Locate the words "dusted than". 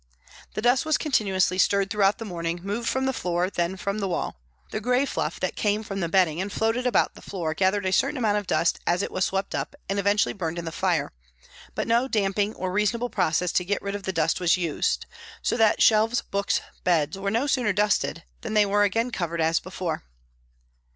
17.71-18.55